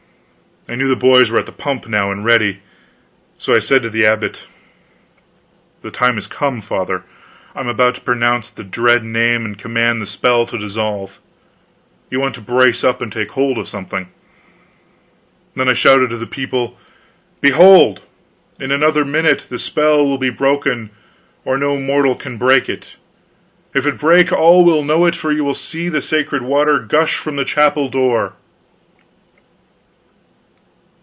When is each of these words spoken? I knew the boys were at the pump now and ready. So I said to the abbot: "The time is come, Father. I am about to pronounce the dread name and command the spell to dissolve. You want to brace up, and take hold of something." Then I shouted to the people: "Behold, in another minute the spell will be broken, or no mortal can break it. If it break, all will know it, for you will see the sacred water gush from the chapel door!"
I 0.69 0.75
knew 0.75 0.87
the 0.87 0.95
boys 0.95 1.29
were 1.31 1.39
at 1.39 1.47
the 1.47 1.51
pump 1.51 1.87
now 1.87 2.11
and 2.11 2.23
ready. 2.23 2.59
So 3.39 3.53
I 3.55 3.59
said 3.59 3.81
to 3.83 3.89
the 3.89 4.05
abbot: 4.05 4.45
"The 5.81 5.89
time 5.91 6.17
is 6.19 6.27
come, 6.27 6.61
Father. 6.61 7.03
I 7.55 7.59
am 7.61 7.67
about 7.67 7.95
to 7.95 8.01
pronounce 8.01 8.49
the 8.51 8.63
dread 8.63 9.03
name 9.03 9.43
and 9.43 9.57
command 9.57 9.99
the 10.01 10.05
spell 10.05 10.45
to 10.45 10.59
dissolve. 10.59 11.19
You 12.11 12.19
want 12.21 12.35
to 12.35 12.41
brace 12.41 12.83
up, 12.85 13.01
and 13.01 13.11
take 13.11 13.31
hold 13.31 13.57
of 13.57 13.67
something." 13.67 14.09
Then 15.55 15.67
I 15.67 15.73
shouted 15.73 16.11
to 16.11 16.17
the 16.17 16.27
people: 16.27 16.77
"Behold, 17.41 18.03
in 18.59 18.71
another 18.71 19.03
minute 19.03 19.47
the 19.49 19.59
spell 19.59 20.07
will 20.07 20.19
be 20.19 20.29
broken, 20.29 20.91
or 21.43 21.57
no 21.57 21.79
mortal 21.79 22.15
can 22.15 22.37
break 22.37 22.69
it. 22.69 22.95
If 23.73 23.87
it 23.87 23.97
break, 23.97 24.31
all 24.31 24.63
will 24.63 24.83
know 24.85 25.05
it, 25.07 25.15
for 25.15 25.31
you 25.31 25.43
will 25.43 25.55
see 25.55 25.89
the 25.89 26.01
sacred 26.01 26.43
water 26.43 26.77
gush 26.79 27.17
from 27.17 27.35
the 27.35 27.45
chapel 27.45 27.89
door!" 27.89 28.33